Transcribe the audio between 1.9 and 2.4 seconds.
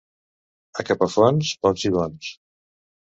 i bons.